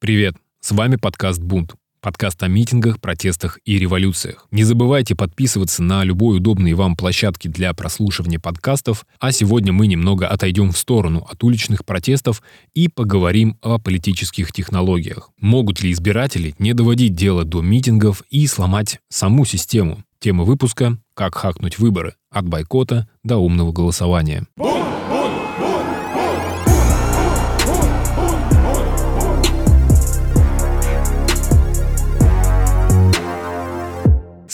[0.00, 0.36] Привет!
[0.60, 1.74] С вами подкаст «Бунт».
[2.00, 4.46] Подкаст о митингах, протестах и революциях.
[4.52, 10.28] Не забывайте подписываться на любой удобной вам площадке для прослушивания подкастов, а сегодня мы немного
[10.28, 15.30] отойдем в сторону от уличных протестов и поговорим о политических технологиях.
[15.40, 20.04] Могут ли избиратели не доводить дело до митингов и сломать саму систему?
[20.20, 24.46] Тема выпуска «Как хакнуть выборы» от бойкота до умного голосования.
[24.56, 24.87] Бум!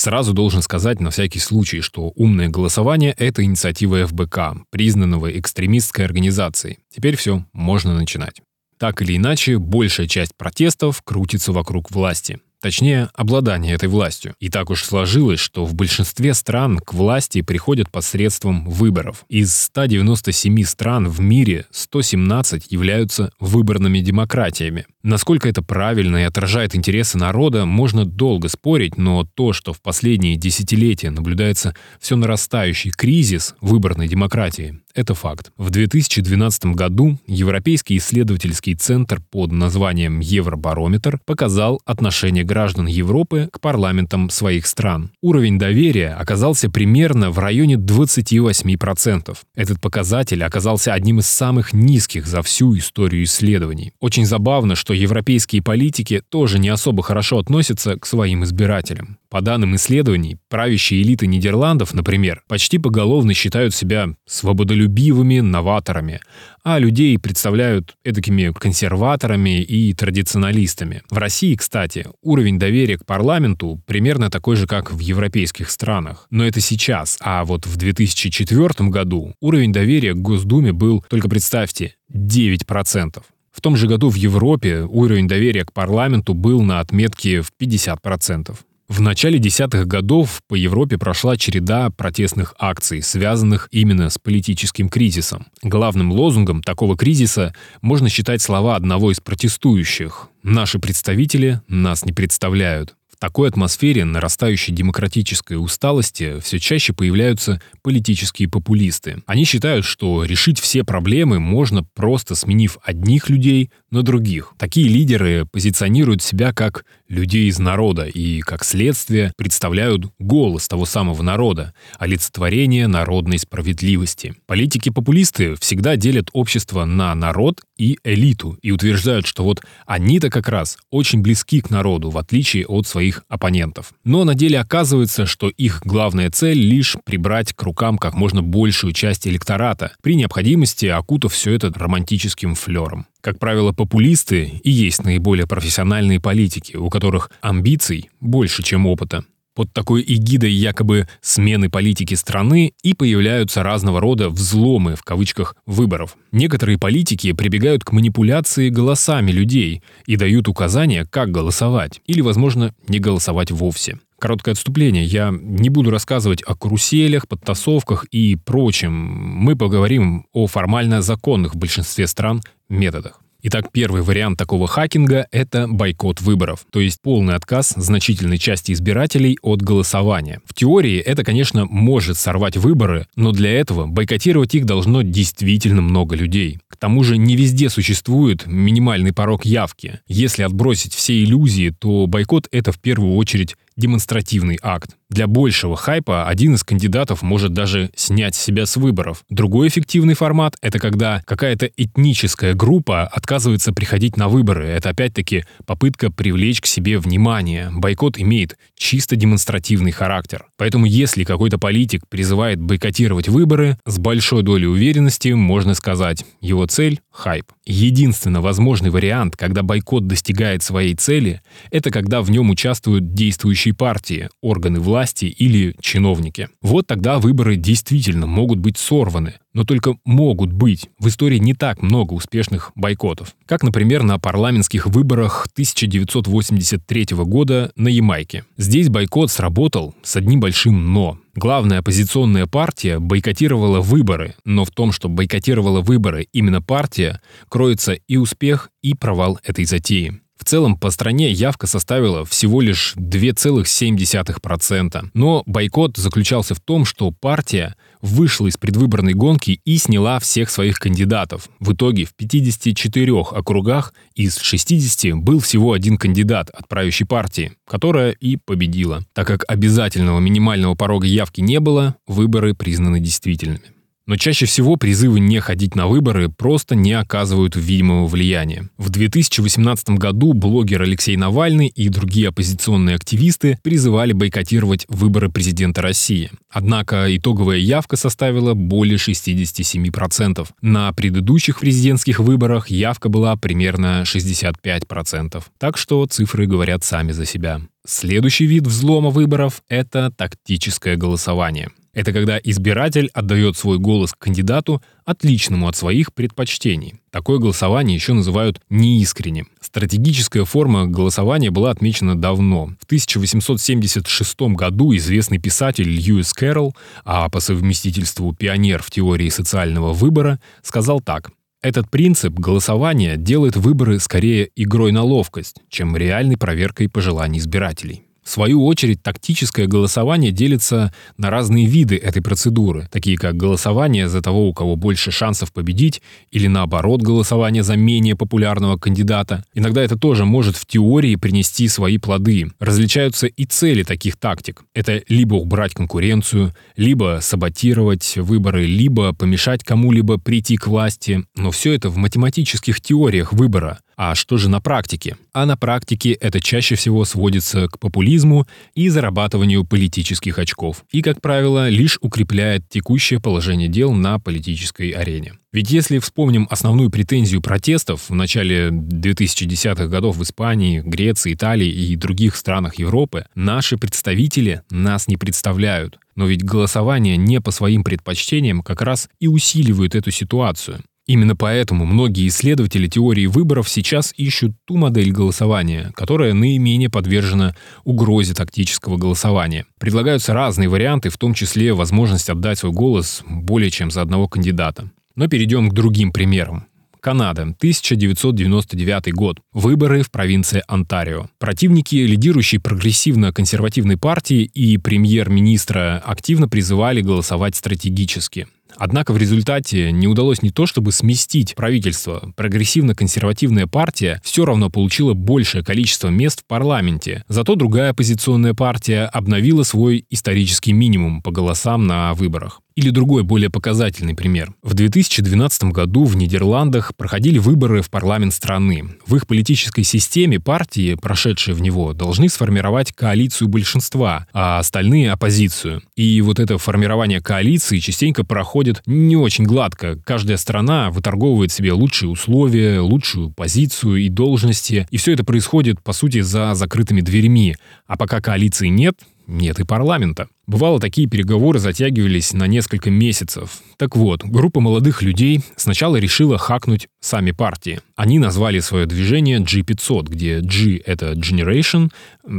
[0.04, 6.80] Сразу должен сказать на всякий случай, что «Умное голосование»— это инициатива ФБК, признанного экстремистской организацией.
[6.94, 8.42] Теперь все, можно начинать.
[8.76, 12.38] Так или иначе, большая часть протестов крутится вокруг власти.
[12.64, 14.36] Точнее, обладание этой властью.
[14.40, 19.26] И так уж сложилось, что в большинстве стран к власти приходят посредством выборов.
[19.28, 24.86] Из 197 стран в мире 117 являются выборными демократиями.
[25.02, 30.36] Насколько это правильно и отражает интересы народа, можно долго спорить, но то, что в последние
[30.36, 35.52] десятилетия наблюдается все нарастающий кризис выборной демократии, это факт.
[35.56, 44.30] В 2012 году Европейский исследовательский центр под названием Евробарометр показал отношение граждан Европы к парламентам
[44.30, 45.10] своих стран.
[45.20, 49.36] Уровень доверия оказался примерно в районе 28%.
[49.54, 53.92] Этот показатель оказался одним из самых низких за всю историю исследований.
[54.00, 59.18] Очень забавно, что европейские политики тоже не особо хорошо относятся к своим избирателям.
[59.28, 66.20] По данным исследований, правящие элиты Нидерландов, например, почти поголовно считают себя свободолюбивыми новаторами,
[66.62, 71.02] а людей представляют эдакими консерваторами и традиционалистами.
[71.10, 76.28] В России, кстати, уровень доверия к парламенту примерно такой же, как в европейских странах.
[76.30, 81.96] Но это сейчас, а вот в 2004 году уровень доверия к Госдуме был, только представьте,
[82.14, 83.24] 9%.
[83.50, 88.56] В том же году в Европе уровень доверия к парламенту был на отметке в 50%.
[88.94, 95.46] В начале десятых годов по Европе прошла череда протестных акций, связанных именно с политическим кризисом.
[95.64, 97.52] Главным лозунгом такого кризиса
[97.82, 102.94] можно считать слова одного из протестующих «Наши представители нас не представляют».
[103.10, 109.22] В такой атмосфере нарастающей демократической усталости все чаще появляются политические популисты.
[109.26, 114.54] Они считают, что решить все проблемы можно просто сменив одних людей на других.
[114.58, 121.22] Такие лидеры позиционируют себя как людей из народа и, как следствие, представляют голос того самого
[121.22, 124.34] народа, олицетворение народной справедливости.
[124.46, 130.78] Политики-популисты всегда делят общество на народ и элиту и утверждают, что вот они-то как раз
[130.90, 133.92] очень близки к народу, в отличие от своих оппонентов.
[134.04, 138.92] Но на деле оказывается, что их главная цель лишь прибрать к рукам как можно большую
[138.92, 143.06] часть электората, при необходимости окутав все это романтическим флером.
[143.24, 149.24] Как правило, популисты и есть наиболее профессиональные политики, у которых амбиций больше, чем опыта.
[149.54, 156.18] Под такой эгидой якобы смены политики страны и появляются разного рода «взломы» в кавычках выборов.
[156.32, 162.98] Некоторые политики прибегают к манипуляции голосами людей и дают указания, как голосовать, или, возможно, не
[162.98, 164.00] голосовать вовсе.
[164.18, 165.04] Короткое отступление.
[165.04, 168.92] Я не буду рассказывать о каруселях, подтасовках и прочем.
[168.92, 173.20] Мы поговорим о формально законных в большинстве стран методах.
[173.46, 179.36] Итак, первый вариант такого хакинга— это бойкот выборов, то есть полный отказ значительной части избирателей
[179.42, 180.40] от голосования.
[180.46, 186.16] В теории это, конечно, может сорвать выборы, но для этого бойкотировать их должно действительно много
[186.16, 186.58] людей.
[186.68, 190.00] К тому же не везде существует минимальный порог явки.
[190.06, 194.96] Если отбросить все иллюзии, то бойкот— это в первую очередь демонстративный акт.
[195.14, 199.22] Для большего хайпа один из кандидатов может даже снять себя с выборов.
[199.30, 204.66] Другой эффективный формат— это когда какая-то этническая группа отказывается приходить на выборы.
[204.66, 207.70] Это опять-таки попытка привлечь к себе внимание.
[207.72, 210.46] Бойкот имеет чисто демонстративный характер.
[210.56, 217.00] Поэтому если какой-то политик призывает бойкотировать выборы, с большой долей уверенности можно сказать, его цель—
[217.12, 217.52] хайп.
[217.64, 221.40] Единственно возможный вариант, когда бойкот достигает своей цели,
[221.70, 226.48] это когда в нем участвуют действующие партии, органы власти или чиновники.
[226.62, 230.88] Вот тогда выборы действительно могут быть сорваны, но только могут быть.
[230.98, 233.34] В истории не так много успешных бойкотов.
[233.46, 238.44] Как, например, на парламентских выборах 1983 года на Ямайке.
[238.56, 241.18] Здесь бойкот сработал с одним большим «но».
[241.36, 248.16] Главная оппозиционная партия бойкотировала выборы, но в том, что бойкотировала выборы именно партия, кроется и
[248.16, 250.20] успех, и провал этой затеи.
[250.44, 255.08] В целом, по стране явка составила всего лишь 2,7%.
[255.14, 260.78] Но бойкот заключался в том, что партия вышла из предвыборной гонки и сняла всех своих
[260.78, 261.48] кандидатов.
[261.60, 268.10] В итоге в 54 округах из 60 был всего один кандидат от правящей партии, которая
[268.10, 269.02] и победила.
[269.14, 273.73] Так как обязательного минимального порога явки не было, выборы признаны действительными.
[274.06, 278.68] Но чаще всего призывы не ходить на выборы просто не оказывают видимого влияния.
[278.76, 286.30] В 2018 году блогер Алексей Навальный и другие оппозиционные активисты призывали бойкотировать выборы президента России.
[286.50, 290.46] Однако итоговая явка составила более 67%.
[290.60, 295.42] На предыдущих президентских выборах явка была примерно 65%.
[295.58, 297.62] Так что цифры говорят сами за себя.
[297.86, 301.70] Следующий вид взлома выборов– это тактическое голосование.
[301.94, 306.94] Это когда избиратель отдает свой голос кандидату, отличному от своих предпочтений.
[307.10, 309.48] Такое голосование еще называют неискренним.
[309.60, 312.72] Стратегическая форма голосования была отмечена давно.
[312.80, 316.74] В 1876 году известный писатель Льюис Кэрролл,
[317.04, 321.30] а по совместительству пионер в теории социального выбора, сказал так.
[321.62, 328.02] Этот принцип голосования делает выборы скорее игрой на ловкость, чем реальной проверкой пожеланий избирателей.
[328.24, 334.22] В свою очередь, тактическое голосование делится на разные виды этой процедуры, такие как голосование за
[334.22, 336.00] того, у кого больше шансов победить,
[336.30, 339.44] или наоборот, голосование за менее популярного кандидата.
[339.52, 342.50] Иногда это тоже может в теории принести свои плоды.
[342.58, 344.64] Различаются и цели таких тактик.
[344.74, 351.24] Это либо убрать конкуренцию, либо саботировать выборы, либо помешать кому-либо прийти к власти.
[351.36, 353.80] Но все это в математических теориях выбора.
[353.96, 355.16] А что же на практике?
[355.32, 360.84] А на практике это чаще всего сводится к популизму и зарабатыванию политических очков.
[360.90, 365.34] И, как правило, лишь укрепляет текущее положение дел на политической арене.
[365.52, 371.94] Ведь если вспомним основную претензию протестов в начале 2010-х годов в Испании, Греции, Италии и
[371.94, 376.00] других странах Европы, наши представители нас не представляют.
[376.16, 380.82] Но ведь голосование не по своим предпочтениям как раз и усиливает эту ситуацию.
[381.06, 387.54] Именно поэтому многие исследователи теории выборов сейчас ищут ту модель голосования, которая наименее подвержена
[387.84, 389.66] угрозе тактического голосования.
[389.78, 394.90] Предлагаются разные варианты, в том числе возможность отдать свой голос более чем за одного кандидата.
[395.14, 396.66] Но перейдем к другим примерам.
[397.00, 399.38] Канада, 1999 год.
[399.52, 401.26] Выборы в провинции Онтарио.
[401.38, 408.48] Противники лидирующей прогрессивно-консервативной партии и премьер-министра активно призывали голосовать стратегически.
[408.76, 412.32] Однако в результате не удалось не то чтобы сместить правительство.
[412.36, 417.24] Прогрессивно-консервативная партия все равно получила большее количество мест в парламенте.
[417.28, 422.60] Зато другая оппозиционная партия обновила свой исторический минимум по голосам на выборах.
[422.76, 424.52] Или другой, более показательный пример.
[424.60, 428.96] В 2012 году в Нидерландах проходили выборы в парламент страны.
[429.06, 435.82] В их политической системе партии, прошедшие в него, должны сформировать коалицию большинства, а остальные— оппозицию.
[435.94, 439.96] И вот это формирование коалиции частенько проходит не очень гладко.
[440.04, 444.88] Каждая страна выторговывает себе лучшие условия, лучшую позицию и должности.
[444.90, 447.54] И все это происходит, по сути, за закрытыми дверьми.
[447.86, 450.28] А пока коалиции нет, нет и парламента.
[450.46, 453.60] Бывало, такие переговоры затягивались на несколько месяцев.
[453.78, 457.80] Так вот, группа молодых людей сначала решила хакнуть сами партии.
[457.96, 461.90] Они назвали свое движение G500, где G— это generation,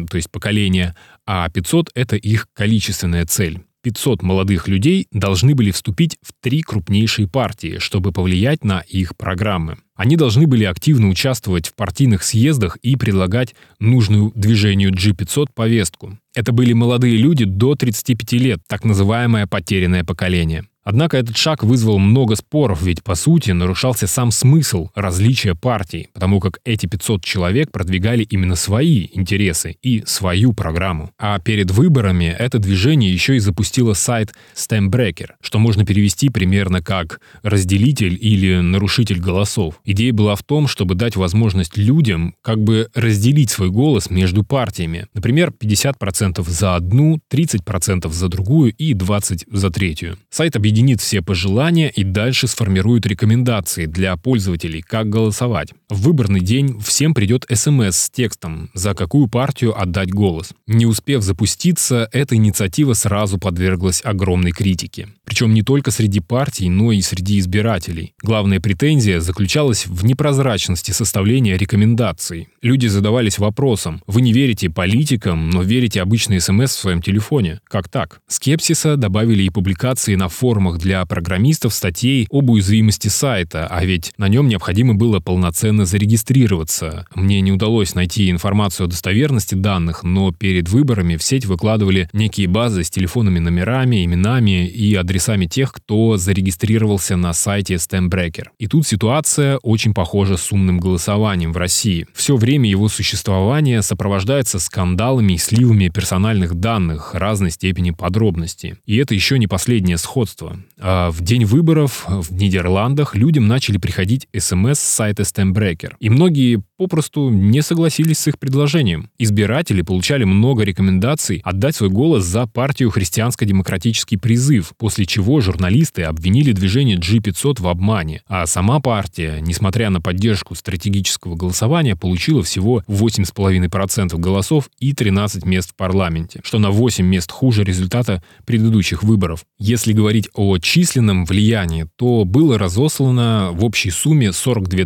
[0.09, 0.95] то есть поколение,
[1.25, 3.61] а 500— это их количественная цель.
[3.85, 9.77] 500 молодых людей должны были вступить в три крупнейшие партии, чтобы повлиять на их программы.
[9.93, 16.17] Они должны были активно участвовать в партийных съездах и предлагать нужную движению G500 повестку.
[16.33, 20.65] Это были молодые люди до 35 лет, так называемое потерянное поколение.
[20.85, 26.39] Однако этот шаг вызвал много споров, ведь по сути нарушался сам смысл различия партий, потому
[26.39, 31.09] как эти 500 человек продвигали именно свои интересы и свою программу.
[31.17, 37.19] А перед выборами это движение еще и запустило сайт Stembreaker, что можно перевести примерно как
[37.41, 39.79] «разделитель» или «нарушитель голосов».
[39.85, 45.07] Идея была в том, чтобы дать возможность людям как бы разделить свой голос между партиями.
[45.15, 50.17] Например, 50% за одну, 30% за другую и 20% за третью.
[50.29, 55.69] Сайт объединяет объединит все пожелания и дальше сформирует рекомендации для пользователей, как голосовать.
[55.87, 60.51] В выборный день всем придет смс с текстом, за какую партию отдать голос.
[60.67, 65.07] Не успев запуститься, эта инициатива сразу подверглась огромной критике.
[65.23, 68.13] Причем не только среди партий, но и среди избирателей.
[68.21, 72.49] Главная претензия заключалась в непрозрачности составления рекомендаций.
[72.61, 77.61] Люди задавались вопросом, вы не верите политикам, но верите обычные смс в своем телефоне.
[77.63, 78.19] Как так?
[78.27, 84.13] Скепсиса добавили и публикации на форумах форумах для программистов статей об уязвимости сайта, а ведь
[84.17, 87.05] на нем необходимо было полноценно зарегистрироваться.
[87.15, 92.47] Мне не удалось найти информацию о достоверности данных, но перед выборами в сеть выкладывали некие
[92.47, 98.47] базы с телефонными номерами, именами и адресами тех, кто зарегистрировался на сайте Stembreaker.
[98.59, 102.07] И тут ситуация очень похожа с умным голосованием в России.
[102.13, 108.77] Все время его существования сопровождается скандалами и сливами персональных данных разной степени подробности.
[108.85, 110.54] И это еще не последнее сходство.
[110.79, 115.93] А в день выборов в Нидерландах людям начали приходить смс с сайта Stembreaker.
[115.99, 119.09] И многие попросту не согласились с их предложением.
[119.17, 126.51] Избиратели получали много рекомендаций отдать свой голос за партию «Христианско-демократический призыв», после чего журналисты обвинили
[126.51, 128.21] движение G500 в обмане.
[128.27, 135.71] А сама партия, несмотря на поддержку стратегического голосования, получила всего 8,5% голосов и 13 мест
[135.71, 139.45] в парламенте, что на 8 мест хуже результата предыдущих выборов.
[139.57, 144.85] Если говорить о численном влиянии, то было разослано в общей сумме 42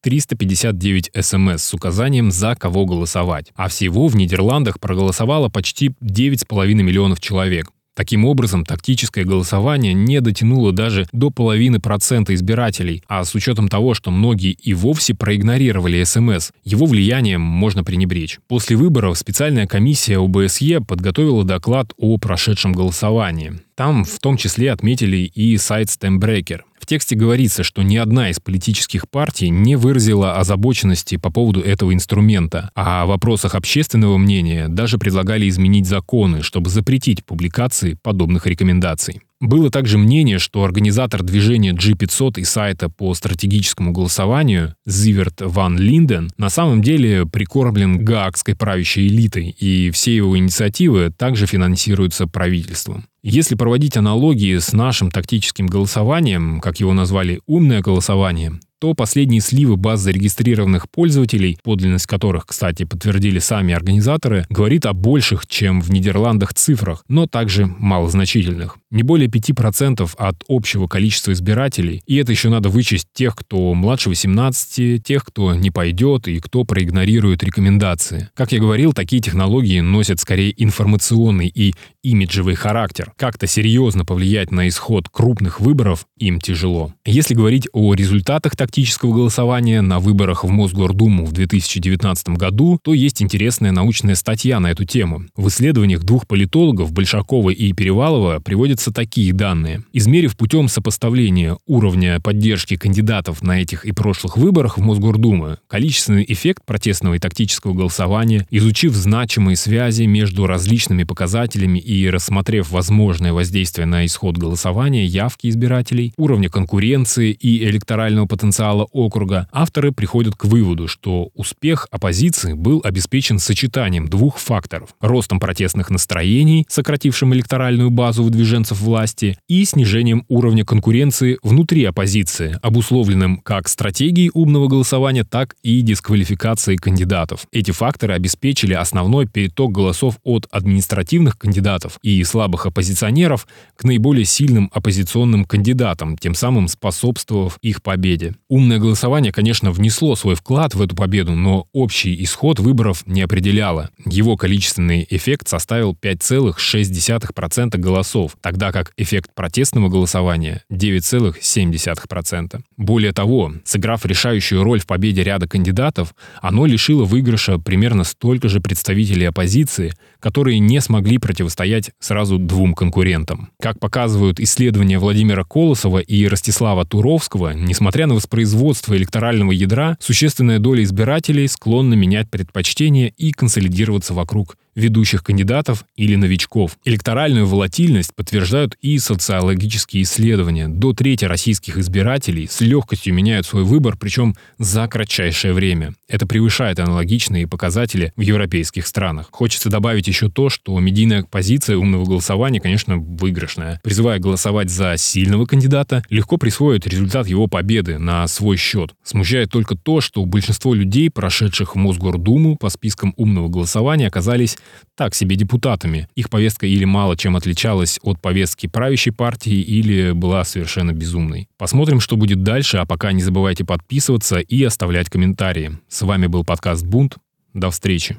[0.00, 3.52] 359 смс с указанием «За кого голосовать».
[3.54, 7.70] А всего в Нидерландах проголосовало почти 9,5 миллионов человек.
[8.00, 13.94] Таким образом, тактическое голосование не дотянуло даже до половины процента избирателей, а с учетом того,
[13.94, 18.38] что многие и вовсе проигнорировали СМС, его влиянием можно пренебречь.
[18.48, 23.60] После выборов специальная комиссия ОБСЕ подготовила доклад о прошедшем голосовании.
[23.80, 26.60] Там в том числе отметили и сайт Stembreaker.
[26.78, 31.94] В тексте говорится, что ни одна из политических партий не выразила озабоченности по поводу этого
[31.94, 39.22] инструмента, а о вопросах общественного мнения даже предлагали изменить законы, чтобы запретить публикации подобных рекомендаций.
[39.40, 46.30] Было также мнение, что организатор движения G500 и сайта по стратегическому голосованию Зиверт Ван Линден
[46.36, 53.06] на самом деле прикормлен гаагской правящей элитой, и все его инициативы также финансируются правительством.
[53.22, 59.76] Если проводить аналогии с нашим тактическим голосованием, как его назвали «умное голосование», то последние сливы
[59.76, 66.54] баз зарегистрированных пользователей, подлинность которых, кстати, подтвердили сами организаторы, говорит о больших, чем в Нидерландах
[66.54, 68.78] цифрах, но также малозначительных.
[68.90, 74.08] Не более 5% от общего количества избирателей, и это еще надо вычесть тех, кто младше
[74.08, 78.30] 18, тех, кто не пойдет и кто проигнорирует рекомендации.
[78.34, 83.12] Как я говорил, такие технологии носят скорее информационный и имиджевый характер.
[83.16, 86.92] Как-то серьезно повлиять на исход крупных выборов им тяжело.
[87.04, 93.20] Если говорить о результатах тактического голосования на выборах в Мосгордуму в 2019 году, то есть
[93.20, 95.24] интересная научная статья на эту тему.
[95.34, 99.82] В исследованиях двух политологов, Большакова и Перевалова, приводятся такие данные.
[99.92, 106.62] Измерив путем сопоставления уровня поддержки кандидатов на этих и прошлых выборах в Мосгордуму, количественный эффект
[106.64, 114.06] протестного и тактического голосования, изучив значимые связи между различными показателями и рассмотрев возможное воздействие на
[114.06, 121.30] исход голосования, явки избирателей, уровня конкуренции и электорального потенциала округа, авторы приходят к выводу, что
[121.34, 129.38] успех оппозиции был обеспечен сочетанием двух факторов– ростом протестных настроений, сократившим электоральную базу выдвиженцев власти,
[129.48, 137.46] и снижением уровня конкуренции внутри оппозиции, обусловленным как стратегией умного голосования, так и дисквалификацией кандидатов.
[137.52, 144.70] Эти факторы обеспечили основной переток голосов от административных кандидатов и слабых оппозиционеров к наиболее сильным
[144.72, 148.34] оппозиционным кандидатам, тем самым способствовав их победе.
[148.50, 153.90] Умное голосование, конечно, внесло свой вклад в эту победу, но общий исход выборов не определяло.
[154.04, 162.60] Его количественный эффект составил 5,6% голосов, тогда как эффект протестного голосования 9,7%.
[162.76, 168.60] Более того, сыграв решающую роль в победе ряда кандидатов, оно лишило выигрыша примерно столько же
[168.60, 173.50] представителей оппозиции, которые не смогли противостоять сразу двум конкурентам.
[173.62, 180.82] Как показывают исследования Владимира Колосова и Ростислава Туровского, несмотря на воспроизводство электорального ядра, существенная доля
[180.82, 186.76] избирателей склонна менять предпочтения и консолидироваться вокруг ведущих кандидатов или новичков.
[186.84, 190.68] Электоральную волатильность подтверждают и социологические исследования.
[190.68, 195.94] До трети российских избирателей с легкостью меняют свой выбор, причем за кратчайшее время.
[196.08, 199.28] Это превышает аналогичные показатели в европейских странах.
[199.30, 203.80] Хочется добавить еще то, что медийная позиция умного голосования, конечно, выигрышная.
[203.82, 208.94] Призывая голосовать за сильного кандидата, легко присвоить результат его победы на свой счет.
[209.02, 214.58] Смущает только то, что большинство людей, прошедших в Мосгордуму по спискам умного голосования, оказались
[214.96, 216.08] так себе депутатами.
[216.14, 221.48] Их повестка или мало чем отличалась от повестки правящей партии, или была совершенно безумной.
[221.58, 225.78] Посмотрим, что будет дальше, а пока не забывайте подписываться и оставлять комментарии.
[225.88, 227.16] С вами был подкаст «Бунт».
[227.52, 228.18] До встречи.